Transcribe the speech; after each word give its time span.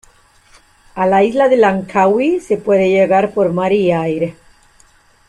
A 1.03 1.05
la 1.09 1.19
isla 1.23 1.47
de 1.47 1.57
Langkawi 1.57 2.39
se 2.39 2.57
puede 2.57 2.89
llegar 2.89 3.35
por 3.35 3.53
mar 3.53 3.71
y 3.71 3.91
aire. 3.91 4.35